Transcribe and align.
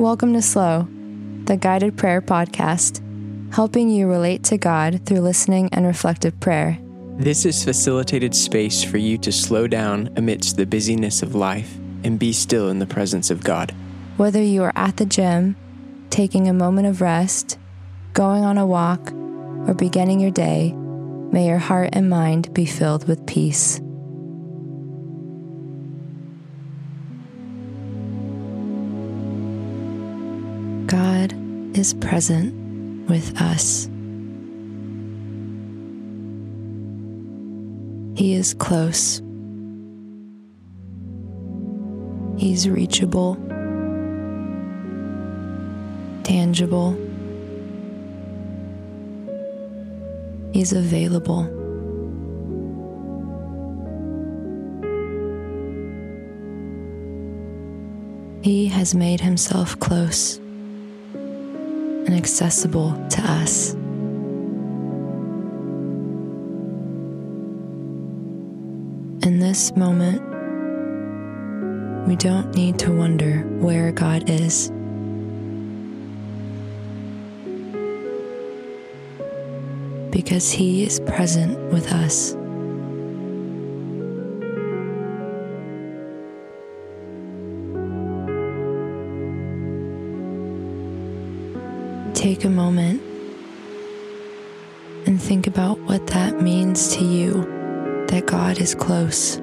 Welcome 0.00 0.32
to 0.32 0.40
Slow, 0.40 0.88
the 1.44 1.58
guided 1.58 1.98
prayer 1.98 2.22
podcast, 2.22 3.02
helping 3.52 3.90
you 3.90 4.08
relate 4.08 4.42
to 4.44 4.56
God 4.56 5.04
through 5.04 5.20
listening 5.20 5.68
and 5.74 5.84
reflective 5.84 6.40
prayer. 6.40 6.78
This 7.18 7.44
is 7.44 7.62
facilitated 7.62 8.34
space 8.34 8.82
for 8.82 8.96
you 8.96 9.18
to 9.18 9.30
slow 9.30 9.66
down 9.66 10.08
amidst 10.16 10.56
the 10.56 10.64
busyness 10.64 11.22
of 11.22 11.34
life 11.34 11.76
and 12.02 12.18
be 12.18 12.32
still 12.32 12.70
in 12.70 12.78
the 12.78 12.86
presence 12.86 13.30
of 13.30 13.44
God. 13.44 13.74
Whether 14.16 14.40
you 14.40 14.62
are 14.62 14.72
at 14.74 14.96
the 14.96 15.04
gym, 15.04 15.54
taking 16.08 16.48
a 16.48 16.54
moment 16.54 16.86
of 16.86 17.02
rest, 17.02 17.58
going 18.14 18.42
on 18.42 18.56
a 18.56 18.64
walk, 18.64 19.12
or 19.12 19.74
beginning 19.74 20.18
your 20.18 20.30
day, 20.30 20.72
may 20.72 21.46
your 21.46 21.58
heart 21.58 21.90
and 21.92 22.08
mind 22.08 22.54
be 22.54 22.64
filled 22.64 23.06
with 23.06 23.26
peace. 23.26 23.82
God 30.90 31.32
is 31.78 31.94
present 31.94 33.08
with 33.08 33.40
us. 33.40 33.88
He 38.18 38.34
is 38.34 38.54
close. 38.54 39.22
He's 42.36 42.68
reachable, 42.68 43.36
tangible. 46.24 46.98
He's 50.52 50.72
available. 50.72 51.44
He 58.42 58.66
has 58.66 58.92
made 58.92 59.20
himself 59.20 59.78
close 59.78 60.40
and 62.10 62.18
accessible 62.18 62.92
to 63.08 63.22
us. 63.22 63.74
In 69.24 69.38
this 69.38 69.76
moment, 69.76 70.20
we 72.08 72.16
don't 72.16 72.52
need 72.54 72.80
to 72.80 72.90
wonder 72.90 73.42
where 73.60 73.92
God 73.92 74.28
is. 74.28 74.70
Because 80.10 80.50
He 80.50 80.82
is 80.82 80.98
present 81.00 81.58
with 81.72 81.92
us. 81.92 82.34
Take 92.20 92.44
a 92.44 92.50
moment 92.50 93.00
and 95.06 95.18
think 95.18 95.46
about 95.46 95.78
what 95.80 96.06
that 96.08 96.42
means 96.42 96.94
to 96.96 97.02
you 97.02 98.04
that 98.08 98.26
God 98.26 98.60
is 98.60 98.74
close. 98.74 99.40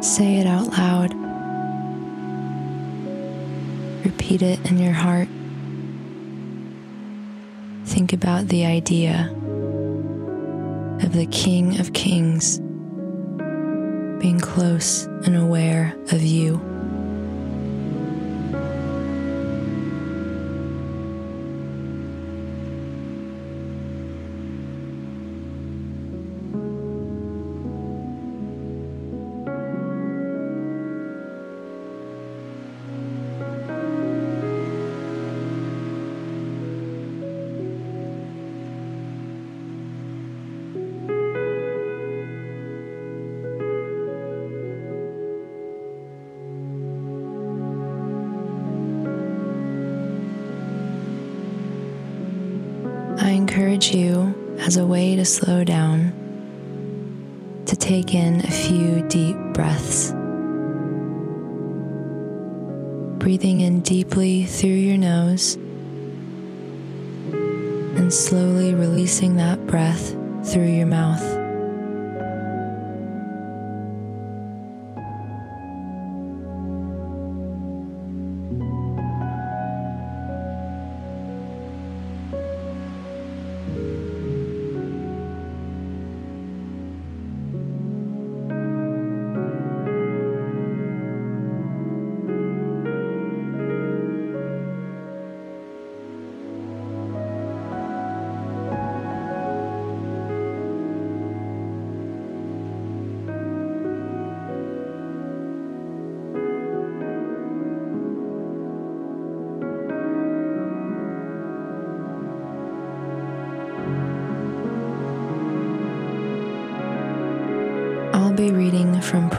Say 0.00 0.36
it 0.36 0.46
out 0.46 0.68
loud. 0.68 1.12
Repeat 4.04 4.42
it 4.42 4.64
in 4.70 4.78
your 4.78 4.92
heart. 4.92 5.26
Think 7.84 8.12
about 8.12 8.46
the 8.46 8.64
idea 8.64 9.28
of 11.02 11.14
the 11.14 11.26
King 11.32 11.80
of 11.80 11.92
Kings 11.92 12.60
being 14.22 14.38
close 14.38 15.06
and 15.26 15.36
aware 15.36 15.96
of 16.12 16.22
you. 16.22 16.71
You, 53.90 54.56
as 54.60 54.76
a 54.76 54.86
way 54.86 55.16
to 55.16 55.24
slow 55.24 55.64
down, 55.64 56.12
to 57.66 57.74
take 57.74 58.14
in 58.14 58.40
a 58.40 58.50
few 58.50 59.02
deep 59.08 59.36
breaths. 59.52 60.12
Breathing 63.18 63.60
in 63.60 63.80
deeply 63.80 64.44
through 64.44 64.70
your 64.70 64.98
nose 64.98 65.54
and 67.96 68.12
slowly 68.12 68.74
releasing 68.74 69.36
that 69.36 69.66
breath 69.66 70.10
through 70.44 70.68
your 70.68 70.86
mouth. 70.86 71.41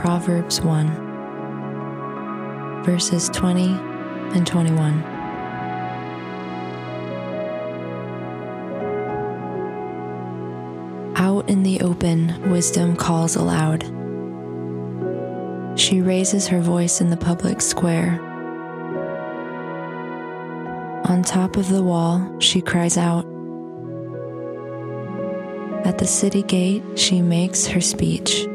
Proverbs 0.03 0.59
1, 0.59 2.83
verses 2.83 3.29
20 3.29 3.69
and 4.35 4.45
21. 4.45 5.01
Out 11.15 11.47
in 11.47 11.63
the 11.63 11.79
open, 11.79 12.51
wisdom 12.51 12.97
calls 12.97 13.37
aloud. 13.37 13.83
She 15.79 16.01
raises 16.01 16.47
her 16.47 16.59
voice 16.59 16.99
in 16.99 17.09
the 17.09 17.15
public 17.15 17.61
square. 17.61 18.19
On 21.05 21.23
top 21.23 21.55
of 21.55 21.69
the 21.69 21.81
wall, 21.81 22.29
she 22.39 22.59
cries 22.59 22.97
out. 22.97 23.23
At 25.85 25.97
the 25.97 26.07
city 26.07 26.43
gate, 26.43 26.83
she 26.99 27.21
makes 27.21 27.67
her 27.67 27.79
speech. 27.79 28.47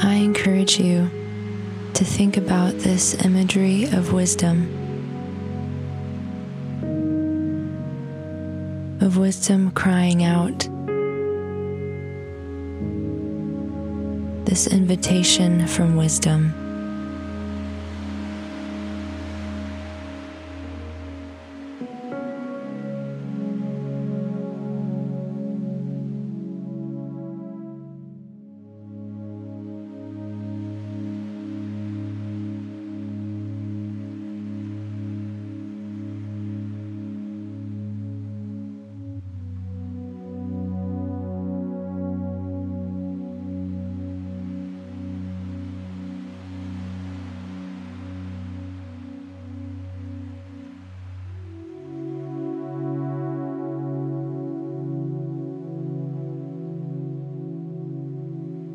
I 0.00 0.14
encourage 0.14 0.78
you 0.78 1.10
to 1.94 2.04
think 2.04 2.36
about 2.36 2.78
this 2.78 3.14
imagery 3.24 3.84
of 3.84 4.12
wisdom. 4.12 4.68
Of 9.00 9.16
wisdom 9.16 9.70
crying 9.72 10.22
out. 10.24 10.68
This 14.44 14.66
invitation 14.66 15.66
from 15.66 15.96
wisdom. 15.96 16.67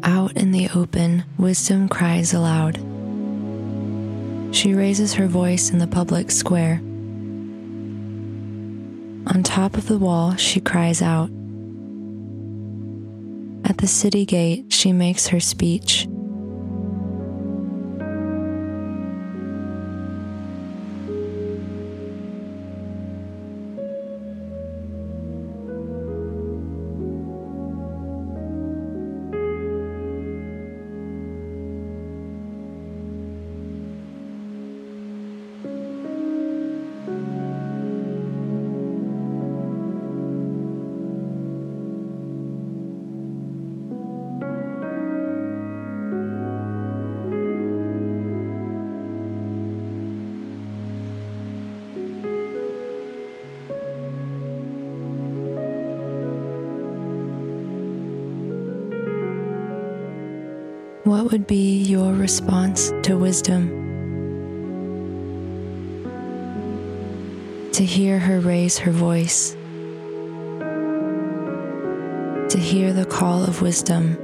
Out 0.06 0.34
in 0.34 0.52
the 0.52 0.70
open, 0.76 1.24
wisdom 1.38 1.88
cries 1.88 2.34
aloud. 2.34 2.76
She 4.54 4.74
raises 4.74 5.14
her 5.14 5.28
voice 5.28 5.70
in 5.72 5.78
the 5.78 5.88
public 5.88 6.30
square. 6.30 6.82
On 9.28 9.42
top 9.44 9.78
of 9.78 9.88
the 9.88 9.98
wall, 9.98 10.36
she 10.36 10.60
cries 10.60 11.02
out. 11.02 11.30
At 13.64 13.78
the 13.78 13.88
city 13.88 14.26
gate, 14.26 14.74
she 14.74 14.92
makes 14.92 15.28
her 15.28 15.40
speech. 15.40 16.06
What 61.06 61.32
would 61.34 61.48
be 61.48 61.84
your 61.84 62.14
response 62.14 62.94
to 63.02 63.18
wisdom? 63.18 63.68
To 67.74 67.84
hear 67.84 68.20
her 68.20 68.40
raise 68.40 68.78
her 68.78 68.92
voice, 68.92 69.52
to 72.52 72.58
hear 72.58 72.94
the 72.94 73.04
call 73.06 73.44
of 73.44 73.62
wisdom. 73.62 74.18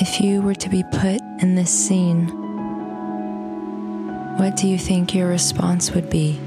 If 0.00 0.20
you 0.20 0.42
were 0.42 0.56
to 0.56 0.68
be 0.68 0.84
put 0.92 1.22
in 1.40 1.54
this 1.54 1.70
scene, 1.70 2.26
what 4.36 4.54
do 4.56 4.68
you 4.68 4.76
think 4.76 5.14
your 5.14 5.28
response 5.28 5.92
would 5.92 6.10
be? 6.10 6.38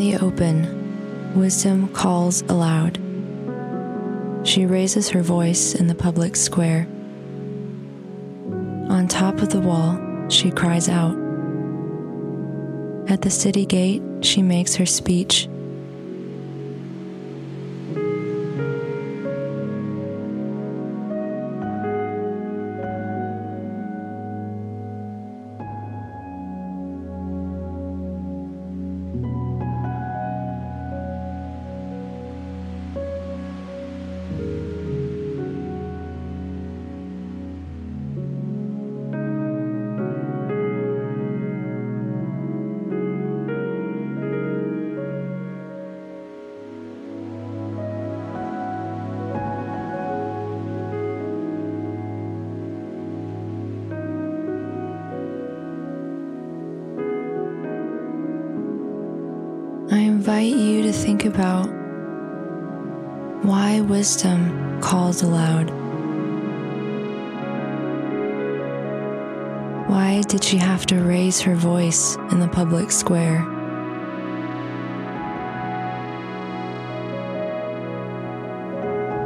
In 0.00 0.12
the 0.12 0.24
open, 0.24 1.34
wisdom 1.34 1.88
calls 1.88 2.42
aloud. 2.42 3.00
She 4.44 4.64
raises 4.64 5.08
her 5.08 5.22
voice 5.22 5.74
in 5.74 5.88
the 5.88 5.94
public 5.94 6.36
square. 6.36 6.86
On 8.88 9.08
top 9.08 9.40
of 9.42 9.48
the 9.48 9.60
wall, 9.60 9.98
she 10.28 10.52
cries 10.52 10.88
out. 10.88 11.16
At 13.08 13.22
the 13.22 13.30
city 13.30 13.66
gate, 13.66 14.02
she 14.20 14.40
makes 14.40 14.76
her 14.76 14.86
speech. 14.86 15.48
Invite 60.18 60.52
you 60.52 60.82
to 60.82 60.92
think 60.92 61.24
about 61.24 61.66
why 63.44 63.80
wisdom 63.82 64.80
calls 64.80 65.22
aloud. 65.22 65.70
Why 69.88 70.22
did 70.22 70.42
she 70.42 70.56
have 70.56 70.86
to 70.86 70.96
raise 70.96 71.40
her 71.42 71.54
voice 71.54 72.16
in 72.32 72.40
the 72.40 72.48
public 72.48 72.90
square? 72.90 73.42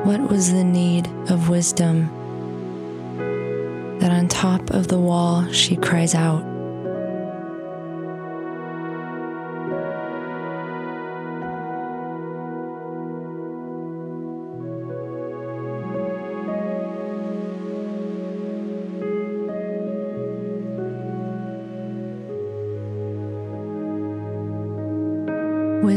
What 0.05 0.31
was 0.31 0.53
the 0.53 0.63
need 0.63 1.07
of 1.31 1.49
wisdom 1.49 2.11
that 3.99 4.11
on 4.13 4.29
top 4.29 4.69
of 4.73 4.89
the 4.89 4.99
wall 4.99 5.51
she 5.53 5.75
cries 5.75 6.15
out? 6.15 6.52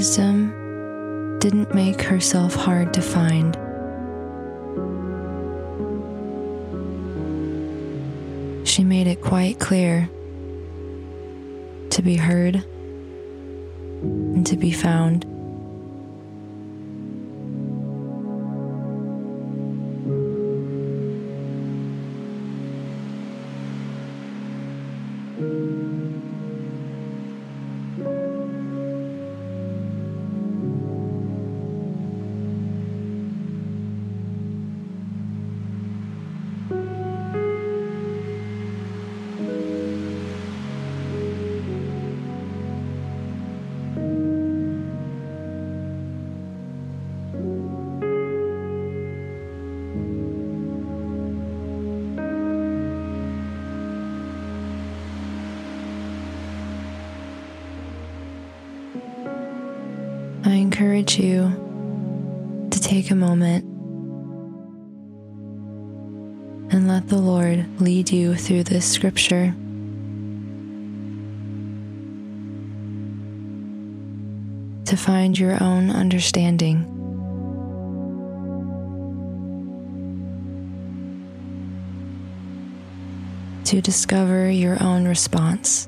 Wisdom 0.05 1.39
didn't 1.39 1.73
make 1.73 1.99
herself 1.99 2.53
hard 2.53 2.93
to 2.93 3.01
find. 3.01 3.55
she 8.67 8.83
made 8.83 9.07
it 9.07 9.19
quite 9.21 9.59
clear 9.59 10.07
to 11.89 12.03
be 12.03 12.17
heard 12.17 12.63
and 14.03 14.45
to 14.45 14.55
be 14.55 14.71
found. 14.71 15.25
I 60.43 60.53
encourage 60.53 61.17
you 61.17 62.67
to 62.69 62.79
take 62.79 63.09
a 63.09 63.15
moment 63.15 63.65
and 66.71 66.87
let 66.87 67.07
the 67.07 67.17
Lord 67.17 67.65
lead 67.81 68.11
you 68.11 68.35
through 68.35 68.63
this 68.63 68.85
scripture. 68.85 69.55
To 74.85 74.95
find 74.95 75.37
your 75.37 75.61
own 75.63 75.89
understanding. 75.89 76.91
To 83.65 83.81
discover 83.81 84.49
your 84.49 84.81
own 84.83 85.07
response. 85.07 85.87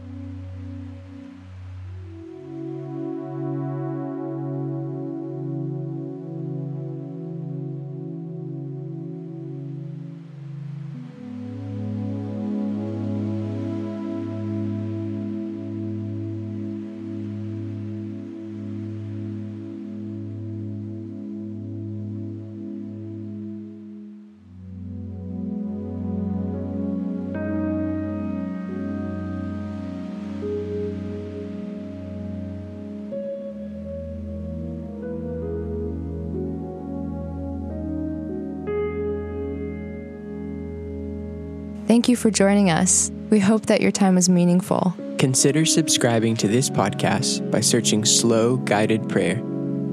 Thank 41.87 42.09
you 42.09 42.15
for 42.17 42.29
joining 42.29 42.69
us. 42.69 43.11
We 43.29 43.39
hope 43.39 43.67
that 43.67 43.79
your 43.81 43.91
time 43.91 44.15
was 44.15 44.27
meaningful. 44.27 44.93
Consider 45.17 45.65
subscribing 45.65 46.35
to 46.37 46.47
this 46.47 46.69
podcast 46.69 47.49
by 47.49 47.61
searching 47.61 48.03
Slow 48.03 48.57
Guided 48.57 49.07
Prayer. 49.09 49.41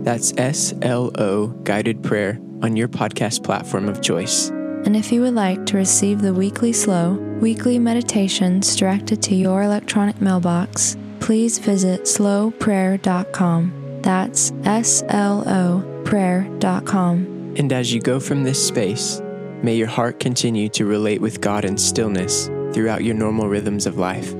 That's 0.02 0.34
S 0.36 0.74
L 0.82 1.12
O 1.18 1.46
Guided 1.62 2.02
Prayer 2.02 2.38
on 2.62 2.76
your 2.76 2.88
podcast 2.88 3.44
platform 3.44 3.88
of 3.88 4.02
choice. 4.02 4.50
And 4.50 4.96
if 4.96 5.10
you 5.12 5.22
would 5.22 5.34
like 5.34 5.64
to 5.66 5.76
receive 5.76 6.20
the 6.20 6.34
weekly 6.34 6.72
slow, 6.72 7.12
weekly 7.40 7.78
meditations 7.78 8.76
directed 8.76 9.22
to 9.22 9.34
your 9.34 9.62
electronic 9.62 10.20
mailbox, 10.20 10.96
please 11.20 11.58
visit 11.58 12.02
sloprayer.com. 12.02 14.00
That's 14.02 14.52
S 14.64 15.02
L 15.08 15.44
O 15.46 16.02
prayer.com. 16.04 17.54
And 17.56 17.72
as 17.72 17.94
you 17.94 18.00
go 18.00 18.20
from 18.20 18.42
this 18.42 18.66
space, 18.66 19.22
may 19.64 19.74
your 19.74 19.88
heart 19.88 20.20
continue 20.20 20.68
to 20.68 20.84
relate 20.84 21.22
with 21.22 21.40
God 21.40 21.64
in 21.64 21.78
stillness 21.78 22.46
throughout 22.74 23.02
your 23.02 23.14
normal 23.14 23.48
rhythms 23.48 23.86
of 23.86 23.96
life. 23.96 24.32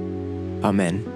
Amen. 0.63 1.14